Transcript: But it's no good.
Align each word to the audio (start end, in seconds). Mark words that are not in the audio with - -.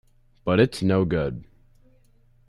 But 0.45 0.59
it's 0.59 0.81
no 0.81 1.05
good. 1.05 1.43